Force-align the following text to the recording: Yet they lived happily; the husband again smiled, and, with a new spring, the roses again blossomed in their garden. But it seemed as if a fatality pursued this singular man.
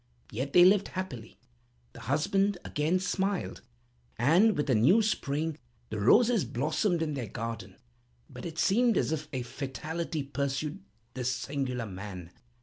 Yet 0.31 0.53
they 0.53 0.65
lived 0.65 0.87
happily; 0.87 1.37
the 1.93 1.99
husband 1.99 2.57
again 2.65 2.97
smiled, 2.97 3.61
and, 4.17 4.57
with 4.57 4.67
a 4.71 4.73
new 4.73 5.03
spring, 5.03 5.59
the 5.91 5.99
roses 5.99 6.41
again 6.41 6.53
blossomed 6.53 7.03
in 7.03 7.13
their 7.13 7.27
garden. 7.27 7.75
But 8.27 8.47
it 8.47 8.57
seemed 8.57 8.97
as 8.97 9.11
if 9.11 9.27
a 9.31 9.43
fatality 9.43 10.23
pursued 10.23 10.79
this 11.13 11.31
singular 11.31 11.85
man. 11.85 12.31